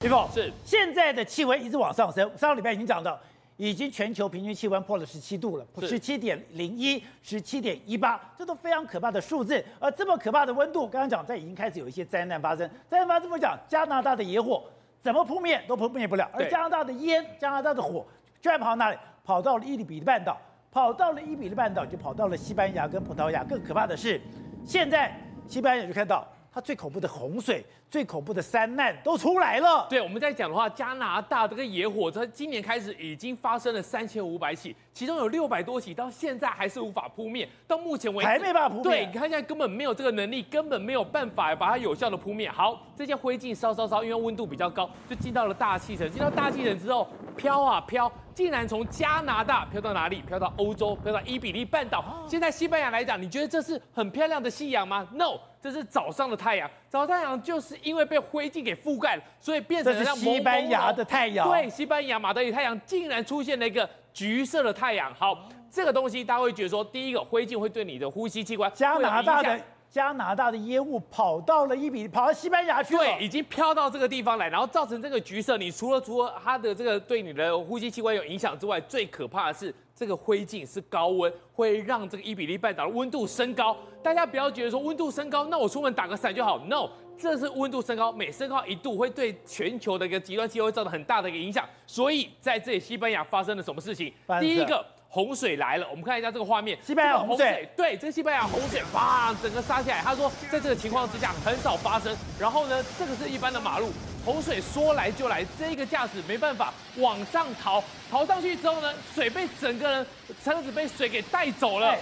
[0.00, 3.18] 立峰是现在的气温一直往上升，上个礼拜已经讲到，
[3.56, 9.64] 已经全球平均气温破了十七度了，十七点零一、十七点一八，这都非常可怕的数字。
[9.80, 12.68] 而这么可怕的温度，刚刚讲在已经开始有一些灾难发生。
[12.86, 14.62] 灾难发生不讲，加拿大的野火
[15.00, 18.06] 怎么扑灭都扑灭不了，而加拿大的烟、加拿大的火，
[18.42, 18.98] 居然跑到哪里？
[19.24, 20.38] 跑到了伊比利半岛，
[20.70, 23.42] 跑到了伊比利半岛，就跑到了西班牙跟葡萄牙。
[23.42, 24.20] 更可怕的是，
[24.66, 25.18] 现在
[25.48, 26.28] 西班牙就看到。
[26.56, 29.86] 它最恐怖的洪水、最恐怖的山难都出来了。
[29.90, 37.46] 对，我们在讲的话，加拿大这个野火，它今年开始已经发生了三千五百起，其中有六百多起到现在还是无法扑灭。
[37.66, 38.84] 到目前为止还没办法扑灭。
[38.84, 42.50] 对，你看现在根本没有这个能力，根本没有办法把它有效的扑灭。
[42.50, 46.10] 好，这些灰烬烧烧烧，因为温度比较高，就进到了大气层。
[46.10, 50.20] 进到大气层之后，飘啊飘，竟然从加拿大飘到哪里？
[50.20, 52.04] 飘到欧洲，飘到伊比利半岛。
[52.28, 55.38] 现在西班牙来讲，你觉得这是很漂亮的夕阳吗？No。
[55.58, 61.48] 这是早上的太阳，早上太阳就是因为被灰烬给覆盖了，所以变成了像西班牙的太阳。
[61.48, 65.12] 对，西班牙马德里太阳竟然出现了一个橘色的太阳。
[65.14, 69.58] 好，这个东西大家会觉得说，第一个灰烬会对你的呼吸器官，加拿大的
[69.96, 75.56] 加拿大的烟雾跑到了伊比，跑到西班牙去了，对，已经飘到这个地方来，然后造成这个橘色。
[75.56, 79.74] 你除了除了它的这个对你的呼吸器官有影响之外，最可怕的是。
[79.98, 83.74] 这个灰烬是高温，会让这个伊比利半岛的温度升高。
[84.02, 86.58] 大家不要觉得说温度升高，那我出门打个伞就好。
[86.66, 91.66] No，这是温度升高，每升高一度会对全球的一个极端气候会造成很大的一个影响。
[91.86, 94.12] 所以在这里，西班牙发生了什么事情？
[94.38, 96.76] 第一个洪水来了，我们看一下这个画面。
[96.82, 100.02] 西班牙洪水，对，这个西班牙洪水，哇，整个杀下来。
[100.02, 102.14] 他说，在这个情况之下很少发生。
[102.38, 103.90] 然后呢，这个是一般的马路。
[104.24, 110.06] 洪水说来就来，这个驾驶没办法往上逃，逃上去之后呢，水被整个人
[110.44, 111.96] 车子被水给带走了，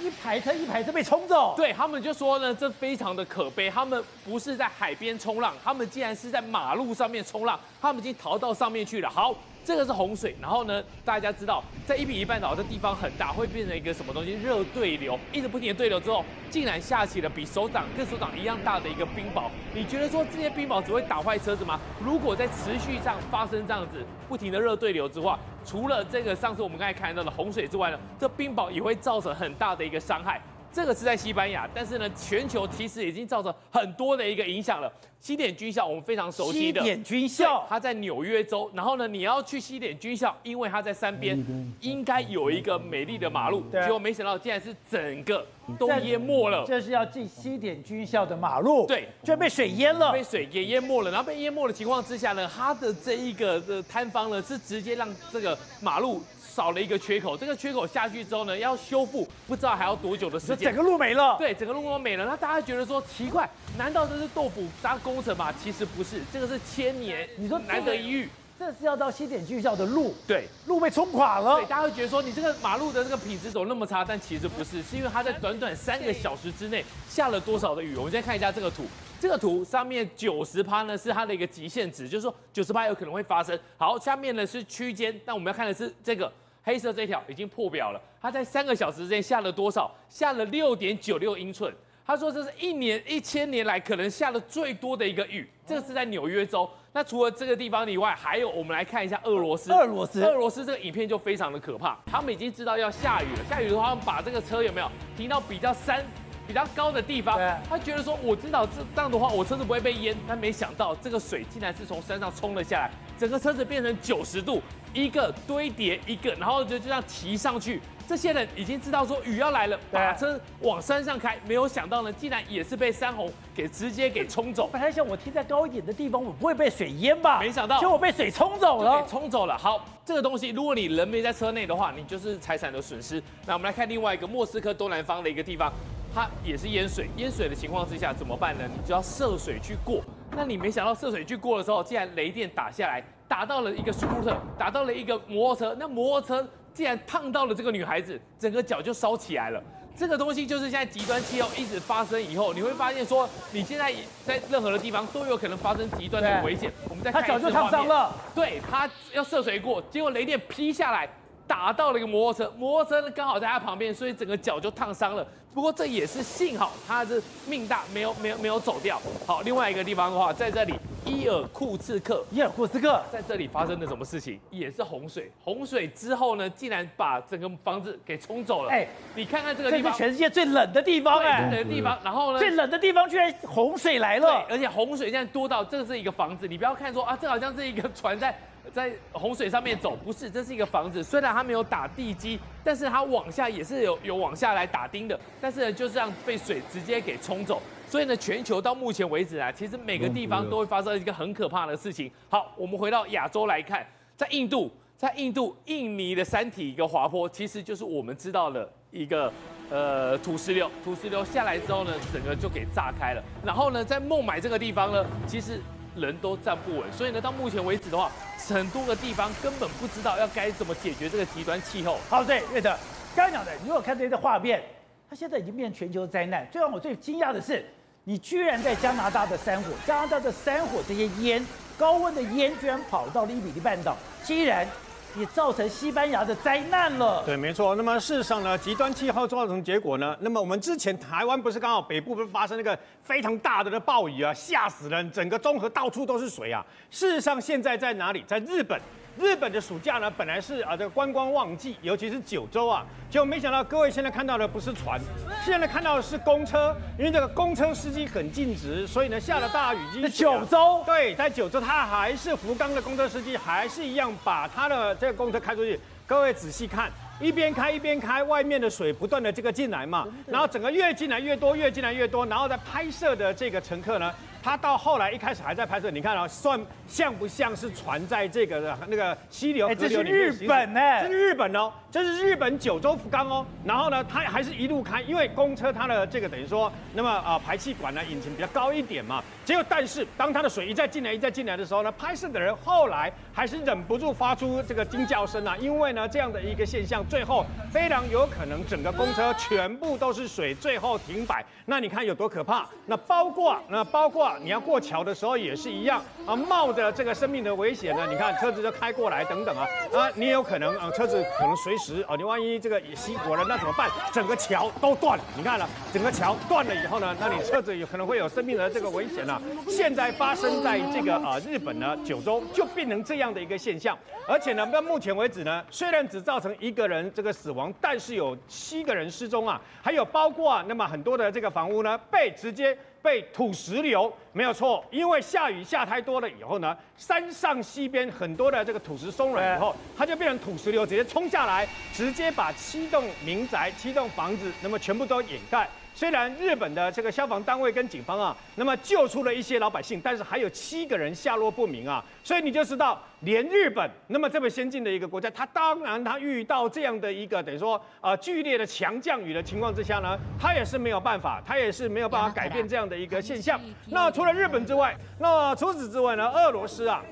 [0.00, 1.54] 一排车一排车被冲走。
[1.56, 9.08] 对，他们就说呢，这非常的可悲，他们不是在海边冲浪，他们竟然是在马路上面冲浪，他们已经逃到上面去了。
[9.08, 9.34] 好。
[9.68, 14.32] 这个是洪水，然后呢，大家知道，在伊比利半岛的地方很大，会变成一个什么东西？
[14.32, 19.42] 热对流，一直不停的对流之后，竟然下起了比手掌跟手掌一样大的一个冰雹。
[19.74, 21.78] 你觉得说这些冰雹只会打坏车子吗？
[22.02, 30.40] 如果在持续上发生这样子不停的热对流之话，除了这个上次我们刚才看到的洪水之外呢，这冰雹也会造成很大的一个伤害。
[30.78, 34.88] 这个是在西班牙，但是呢，全球其实已经造成很多的一个影响了。
[35.18, 38.70] 西点军校我们非常熟悉的，西点军校，它在纽约州。
[38.72, 41.36] 然后呢，你要去西点军校，因为它在山边，
[41.80, 45.44] 应该有一个美丽的马路，结果没想到竟然是整个
[45.76, 46.64] 都淹没了。
[46.64, 51.10] 这是要进西点军校的马路，对，居然被水淹了，被水给淹没了。
[51.10, 56.22] 然后被淹没的情况之下呢，它的这一个的摊方呢，是直接让这个马路。
[56.58, 60.74] 少了一个缺口，这个缺口下去之后呢，要修复不知道还要多久的时间。
[60.74, 61.36] 整个路没了。
[61.38, 62.26] 对，整个路都没了。
[62.26, 65.54] 那大家觉得说奇怪，难道这是豆腐渣工程吗？
[65.62, 68.28] 其实不是，这个是千年，你说难得一遇。
[68.58, 71.58] 这是要到西点军校的路，对，路被冲垮了。
[71.58, 74.04] 对，大家会觉得说你这个马路的这个品质怎么那么差？
[74.04, 77.94] 但其实不是，是因为它在短短三个小时之内下了多少的雨。
[77.94, 78.82] 我们先看一下这个图，
[79.20, 83.56] 这个图上面九十趴呢是它的一个极限值，就是说九十趴有可能会发生。
[83.76, 86.32] 好，下面呢是区间，但我们要看的是这个。
[86.68, 89.90] 黑色这条已经破表了，它在三个小时之间下了多少？
[90.06, 91.74] 下了六点九六英寸。
[92.06, 95.48] 他说这是一年一千年来可能下的最多的一个雨。
[95.66, 96.68] 这个是在纽约州。
[96.92, 99.72] 那除了这个地方以外，还有我们来看一下俄罗斯。
[99.72, 101.98] 俄罗斯，俄罗斯这个影片就非常的可怕。
[102.04, 106.04] 他们已经知道要下雨了，下雨的话，他们把这个车有没有停到比较山、
[106.46, 107.38] 比较高的地方？
[107.68, 110.16] 他觉得说，我知道这这样的话，我车子不会被淹。
[110.26, 114.62] 但没想到这个水竟然是从山上冲了下来，整个车子变成九十度。
[114.92, 117.80] 一个堆叠一个，然后就这样骑上去。
[118.06, 124.66] 这些人已经知道说雨要来了，把车往山上开，没有想到呢，竟然也是被山洪给直接给冲走。
[124.72, 127.38] 本来想我停在高一点的地方，我不会被水淹吧？
[127.38, 129.06] 没想到，结果我被水冲走了。
[129.06, 129.58] 冲走了。
[129.58, 133.22] 好，这个东西，如果你人没在车内的话，你就是财产的损失。
[133.44, 135.70] 那我们来看另外一个莫斯科东南方的一个地方，
[136.14, 137.10] 它也是淹水。
[137.18, 138.64] 淹水的情况之下怎么办呢？
[138.74, 140.02] 你就要涉水去过。
[140.30, 143.04] 那你没想到涉水去过的时候，竟然雷电打下来。
[143.28, 149.62] 打到了一个 scooter，打到了一个摩托车，那摩托车竟然烫到了这个女孩子，整个脚就烧起来了。
[149.94, 153.92] 这个东西就是现在极端气候一直发生以后，你会发现说，你现在
[154.24, 156.72] 在任何的地方都有可能发生极端的危险。
[156.88, 157.42] 我们再看一次画面。
[157.52, 158.14] 他脚就烫伤了。
[158.32, 161.08] 对，他要涉水过，结果雷电劈下来，
[161.48, 165.26] 打到了一个摩托车，摩托车呢刚好在他旁边，所以整个脚就烫伤了。
[165.54, 169.00] 不过这也是幸好他是命大，没有没有没有走掉。
[169.26, 170.74] 好，另外一个地方的话，在这里
[171.04, 174.38] 伊尔库茨克，伊尔库茨克在这里发生了什么事情？
[174.50, 178.70] 也是洪水，洪水之后呢，竟然把整个房子给冲走了。
[178.70, 178.86] 哎，
[179.16, 181.98] 你看看这个地方，这是全世界最冷的地方，哎，最冷的地方。
[182.04, 188.38] 然后呢，最冷的地方居然洪水来了，而且洪水现在多到这个是一个房子，你不要看说啊，这好像是一个船在。
[188.72, 191.02] 在洪水上面走，不是，这是一个房子。
[191.02, 195.18] 虽然它没有打地基，但是它往下也是有有往下来打钉的。
[195.40, 197.62] 但是呢，就这样被水直接给冲走。
[197.88, 202.10] 所以呢，全球到目前为止啊，其实每个地方都会发生一个很可怕的事情。
[202.28, 203.86] 好，我们回到亚洲来看，
[204.16, 209.32] 在印度，在印度印尼的山体一个滑坡，其实就是我们知道的一个
[209.70, 210.70] 呃土石流。
[210.84, 213.22] 土石流下来之后呢，整个就给炸开了。
[213.44, 215.60] 然后呢，在孟买这个地方呢，其实。
[216.00, 218.10] 人都站不稳，所以呢，到目前为止的话，
[218.48, 221.98] 很多个地方根本不知道要该怎么解决这个极端气候。
[222.08, 222.78] 好，对，对的，
[223.14, 224.62] 刚刚讲的，如果看这个画面，
[225.08, 226.46] 它现在已经变成全球灾难。
[226.50, 227.64] 最让我最惊讶的是，
[228.04, 231.44] 你居然在加拿大的山火，加拿大的山火这些烟，
[231.76, 234.66] 高温的烟居然跑到了伊比利半岛，竟然。
[235.16, 237.22] 也造成西班牙的灾难了。
[237.24, 237.74] 对，没错。
[237.74, 240.16] 那么事实上呢，极端气候造成结果呢？
[240.20, 246.64] 那么我们之前台湾不是刚好北部不是发生那个非常大的那暴雨啊，吓死人，整个中和到处都是水啊。
[246.90, 248.24] 事实上现在在哪里？
[248.26, 248.80] 在日本。
[249.20, 255.00] 日本的暑假呢，本来是啊这个观光旺季，尤其是九州啊，结果没想到各位现在看到的不是船，
[255.44, 265.78] 现在看到的是公车，因为这个公车司机很尽职，所以呢下了大雨，在九州，对，在九州，他还是福冈的公车司机，还是一样把他的这个公车开出去。
[266.06, 266.90] 各位仔细看，
[267.20, 274.12] 一边开一边开，外面的水不断的这个进来嘛，然后整个越进来越多，越进来越多，然后在拍摄的这个乘客呢。
[274.42, 279.68] 他到后来一开始还在拍摄，你看啊，算像不像是船在这个的那个溪流？
[279.68, 283.44] 哎，这是日本哎，这是日本哦，这是日本九州福冈哦。
[283.64, 289.22] 然后呢，他还是一路开，因为公车它的这个等于说，那么啊排气管呢，引擎比较高一点嘛。
[289.44, 301.44] 结果但是当它的水一再进来一再进来的时候呢，拍摄的人后来还是忍不住发出这个惊叫声啊，因为呢这样的一个现象，最后非常有可能整个公车全部都是水，最后停摆。
[301.66, 302.66] 那你看有多可怕？
[302.86, 304.27] 那包括那包括。
[304.42, 308.06] 你要过桥的时候也是一样啊，冒着这个生命的危险呢。
[308.10, 313.88] 你看车子就开过来等等啊啊，你有可能啊，车子可能随时啊，你万一这个也熄火了，那怎么办？
[314.12, 315.24] 整个桥都断了。
[315.36, 319.40] 你看了，整个桥断了以后呢，那你车子有可能会有生命的这个危险啊。
[319.68, 323.96] 现在发生在这个啊日本呢九州，就变成这样的一个现象。
[324.26, 332.76] 而且呢，到目前为止呢，虽然只造成一个人这个死亡，但是有七个人失踪啊，还有包括啊，那么很多的这个房屋呢被直接。
[333.02, 345.68] 被土石流没有错，因为下雨下太多了以后呢，山上西边很多的这个土石松软以后，它就变成土石流，直接冲下来，直接把七栋民宅、七栋房子，那么全部都掩盖。
[345.98, 352.04] 虽然日本的这个消防单位跟警方啊，那么救出了一些老百姓，但是还有七个人下落不明啊。
[352.22, 363.60] 所以你就知道，连日本那么这么先进的一个国家，它当然它遇到这样的一个等于说呃剧烈的强降雨的情况之下呢，它也是没有办法，它也是没有办法改变这样的一个现象。
[363.88, 367.02] 那除了日本之外，那除此之外呢，俄罗斯啊。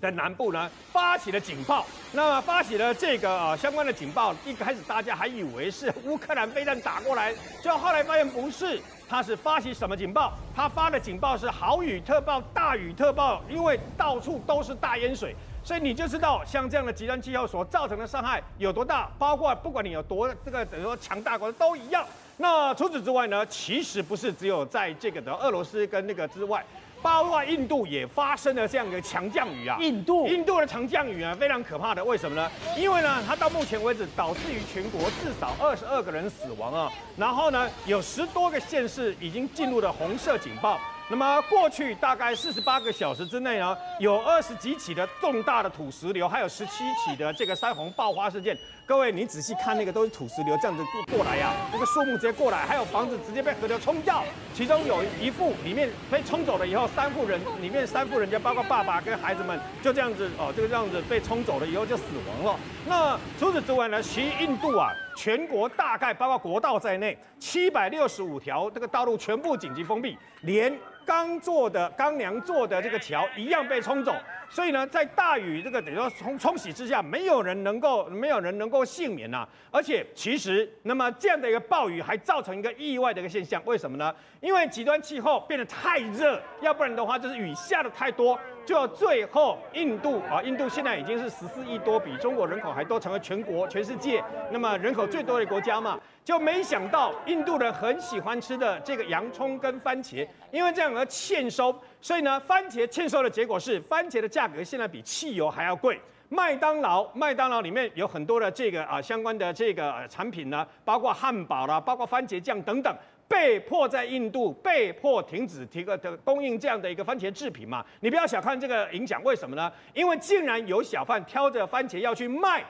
[0.00, 10.32] 的南部呢，发起了警报，那么发起了这个呃相关的警报，一开始大家还以为是乌克兰飞弹打过来，就后来发现不是，他是发起什么警报？
[10.56, 22.04] 他发的警报是豪雨特报、大雨特报，因为到处都是大淹水，所以你就知道像这样的极端气候所造成的伤害有多大，包括不管你有多这个等于说强大国都一样。
[22.38, 26.64] 那除此之外呢，其实不是只有在这个的俄罗斯跟那个之外。
[27.02, 29.76] 包括印度也发生了这样的强降雨啊！
[29.80, 32.04] 印度，印度的强降雨啊，非常可怕的。
[32.04, 32.50] 为什么呢？
[32.76, 40.78] 因为呢，它到目前为止导致于全国至少二十二个人死亡啊，然后呢，有十多个县市已经进入了红色警报。
[41.12, 48.56] 那么过去大概四十八个小时之内呢，有二十几起的重大的土石流，还有十七起的这个山洪爆发事件。
[48.90, 54.24] 各位，你仔细看那个都是土石流这样子过过来呀、啊，那个树木直接过来，还有房子直接被河流冲掉。
[54.52, 62.58] 其中有一户里面被冲走了以后，三户人里面三户人家，包括爸爸跟孩子们，就这样子哦，就这样子被冲走了以后就死亡了。
[62.84, 70.76] 那除此之外呢，其实印度啊，全国大概包括国道在内，七百六十五条这个道路全部紧急封闭，连。
[71.04, 74.14] 刚做的刚良做的这个桥一样被冲走。
[74.52, 84.12] 所以呢，在大雨这个等于说冲冲洗之下，没有人能够没有人能够幸免呐、而且其实，那么这样的一个暴雨还造成一个意外的一个现象，为什么呢？
[84.40, 95.96] 因为极端气候变得太热，要不然的话就是雨下的太多，就最后印度啊，印度现在已经是十四亿多，比中国人口还多，成为全国全世界那么人口最多的国家嘛。
[96.22, 101.74] 就没想到印度人很喜欢吃的这个洋葱跟番茄，因为这样而欠收。
[102.00, 105.98] 所以呢，番茄欠收的结果是，番茄的价格现在比汽油还要贵。
[106.28, 117.84] 麦当劳，麦当劳里面有很多的这个啊相关的这个产品呢，包括汉堡啦，包括番茄酱等等，被迫在印度被迫停止提个的供应这样的一个番茄制品嘛。
[117.98, 119.72] 你不要小看这个影响，为什么呢？
[119.92, 122.64] 因为竟然有小贩挑着番茄要去卖，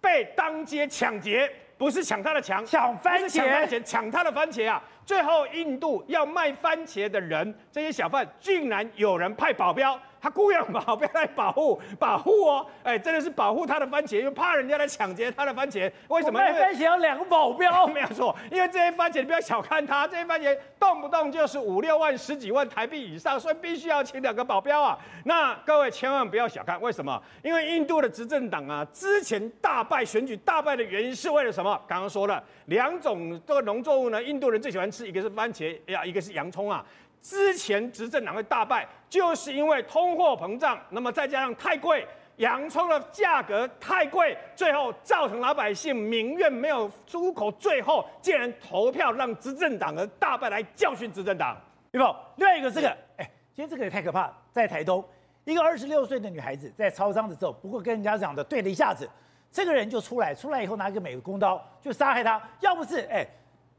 [0.00, 4.82] 被当街抢劫，不是抢他的墙，抢番茄，抢番茄，抢他的番茄啊！
[5.06, 9.98] 最后，印度要卖番茄的人，这些小贩竟然有人派保镖。
[10.20, 15.90] 他雇佣保镖来保护保护哦，哎，真的是保护他的番茄，因为怕人家来抢劫他的番茄。
[16.08, 16.38] 为什么？
[16.40, 18.36] 因为番茄要两个保镖， 没有错。
[18.50, 24.98] 因为这些番茄，你不要小看它，这些番茄动不动就是五六万、十几万台币以上，所以必须要请两个保镖啊。
[25.24, 27.20] 那各位千万不要小看，为什么？
[27.42, 31.80] 因为印度的执政党啊，之前大败选举大败的原因是为了什么？
[31.88, 36.84] 刚刚说了两种这个农作物呢，印度人最喜欢吃，一个是番茄呀，一个是洋葱啊。
[37.22, 51.56] 之前执政党会大败，就是因为通货膨胀，那么再加上太贵，洋葱的价格太贵，最后造成老百姓民怨没有出口，最后竟然投票让执政党的大败，来教训执政党。
[51.92, 52.06] 对不？
[52.36, 55.04] 另外一个这个，哎，今天这个也太可怕，在台东，
[55.44, 59.10] 一个二十六岁的女孩子在超商的时候，不过跟人家讲的对了一下子，
[59.50, 63.26] 这个人就出来，出来以后拿一个美工刀就杀害她，要不是哎，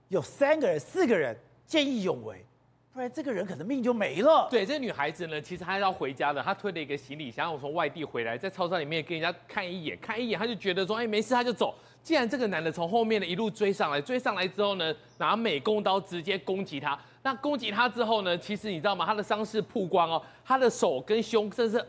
[0.10, 1.34] 有三个人、四个人
[1.66, 2.46] 见义勇为。
[2.94, 4.48] 不然这个人可能命就没了。
[4.52, 11.74] 对，这个女孩子呢，其实她要回家的，她推了一个行李箱，我从外地回来，在超市里面给人家看一眼，看一眼，她就觉得说，哎，没事，她就走。
[12.04, 17.00] 既然这个男的从后面呢一路追上来，追上来之后呢，拿美工刀直接攻击她。
[17.24, 19.06] 那攻击她之后呢，其实你知道吗？
[19.06, 21.84] 她的伤势曝光哦，她的手跟胸甚至。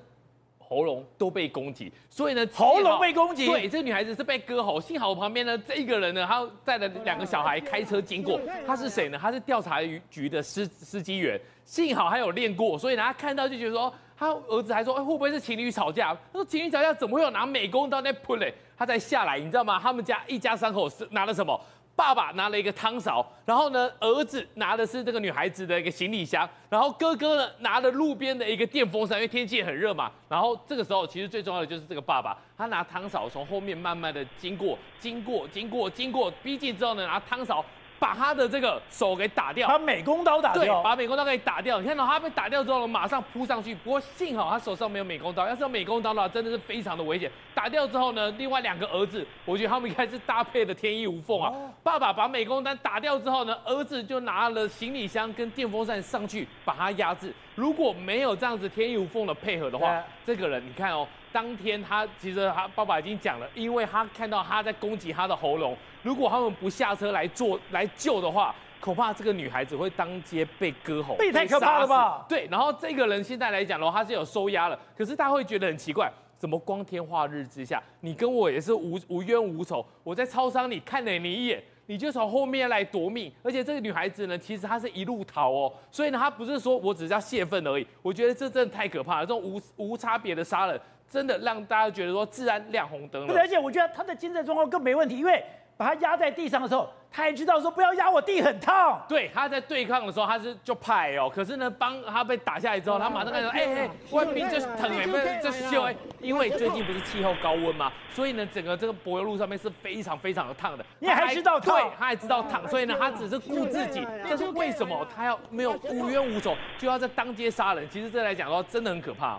[0.72, 3.46] 喉咙都被攻击，所以呢，喉咙被攻击。
[3.46, 4.80] 对，这个女孩子是被割喉。
[4.80, 8.40] 幸好我旁边呢，这一个人呢，他带了两个小孩开车经过。
[8.66, 9.18] 他是谁呢？
[9.20, 11.38] 他是调查局的司司机员。
[11.66, 16.14] 幸好还有练过，所以呢，他看到就觉得说，他儿子还说，哎，会不会是情侣吵架？
[16.32, 18.54] 他说情侣吵架怎么会有拿美工刀在喷嘞？
[18.76, 19.78] 他才下来，你知道吗？
[19.78, 21.60] 他们家一家三口是拿了什么？
[21.94, 30.10] 爸爸拿了一个汤勺，然后呢，儿子拿的是这个女孩子的一个行李箱，然后哥哥呢拿了路边的一个电风扇，因为天气很热嘛。
[30.28, 37.64] 然后这个时候，其实最重要的就是这个爸爸，他拿汤勺从后面慢慢的经过，经过，经过，经过，逼近之后呢，拿汤勺。
[37.98, 41.80] 把他的这个手给打掉，把美工刀打掉，对，把美工刀给打掉。
[41.80, 43.72] 你看到他被打掉之后呢，马上扑上去。
[43.76, 47.30] 不过幸好他手上没有美工刀，要是有美工刀的话，真的是非常的危险。
[47.54, 51.52] 打掉之后呢，另外两个儿子，我觉得他们应该是搭配的天衣无缝啊。
[51.82, 57.32] 爸爸把美工刀打掉之后呢，儿子就拿了行李箱跟电风扇上去把他压制。
[57.54, 61.06] 如果没有这样子天衣无缝的配合的话，这个人你看哦。
[61.32, 72.26] 当天他其实他爸爸已经讲了，因为他看到他在攻击他的喉咙，如果他们不下车来做来救的话，恐怕这个女孩子会当街被割喉，这太可怕了吧？
[72.28, 81.62] 对，然后这个人现在来讲的话，他是有收押了，可是他会觉得很奇怪，怎么光天化日之下，你跟我也是无无冤无仇，我在超商里看了你一眼。
[81.86, 87.86] 你就从后面来夺命，而且这个女孩子呢，其实她是一路逃哦，所以呢，她不是说我只是要泄愤而已。
[88.02, 93.34] 我觉得这真的太可怕了，这种无无差别的杀人，真的让大家觉得说治安亮红灯了。
[93.38, 95.44] 而且我觉得她的精神状况更没问题，因为。
[95.76, 99.02] 把他压在地上的时候，他还知道说不要压我，地很烫。
[99.08, 101.30] 对，他在对抗的时候，他是就派哦。
[101.32, 110.84] 可是呢，帮他被打下来之后，他马上开始说：“哎哎，官兵就是疼哎，不是这是秀哎。”因为最近不是气候高温嘛，所以呢，整个这个柏油路上面是非常非常的烫的。
[111.00, 111.74] 你还知道烫？
[111.74, 114.06] 对，他还知道烫，所以呢，他只是顾自己。
[114.22, 117.88] 但是为什么他要没有无冤无仇就要在当街杀人？
[117.90, 119.38] 其实这来讲的话，真的很可怕。